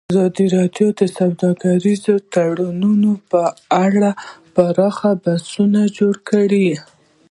[0.11, 2.03] ازادي راډیو د سوداګریز
[2.33, 3.43] تړونونه په
[3.85, 4.09] اړه
[4.53, 6.67] پراخ بحثونه جوړ کړي.